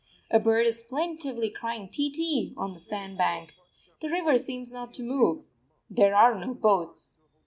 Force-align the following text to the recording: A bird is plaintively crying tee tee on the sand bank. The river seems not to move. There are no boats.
A 0.31 0.39
bird 0.39 0.65
is 0.65 0.81
plaintively 0.81 1.51
crying 1.51 1.87
tee 1.87 2.09
tee 2.11 2.55
on 2.57 2.73
the 2.73 2.79
sand 2.79 3.19
bank. 3.19 3.53
The 3.99 4.09
river 4.09 4.35
seems 4.35 4.73
not 4.73 4.95
to 4.95 5.03
move. 5.03 5.43
There 5.91 6.15
are 6.15 6.33
no 6.43 6.55
boats. 6.55 7.17